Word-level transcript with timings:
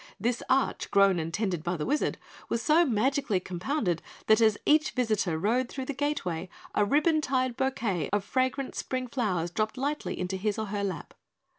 This 0.19 0.41
arch, 0.49 0.89
grown 0.89 1.19
and 1.19 1.31
tended 1.31 1.63
by 1.63 1.77
the 1.77 1.85
Wizard, 1.85 2.17
was 2.49 2.59
so 2.63 2.83
magically 2.85 3.39
compounded 3.39 4.01
that 4.25 4.41
as 4.41 4.57
each 4.65 4.93
visitor 4.93 5.37
rode 5.37 5.69
through 5.69 5.85
the 5.85 5.93
gateway 5.93 6.49
a 6.73 6.83
ribbon 6.83 7.21
tied 7.21 7.55
bouquet 7.55 8.09
of 8.11 8.23
fragrant 8.25 8.73
spring 8.73 9.05
flowers 9.07 9.51
dropped 9.51 9.77
lightly 9.77 10.19
into 10.19 10.37
his 10.37 10.57
or 10.57 10.65
her 10.73 10.83
lap. 10.83 11.13